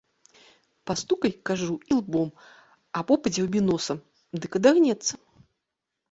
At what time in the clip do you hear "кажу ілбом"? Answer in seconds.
1.49-2.31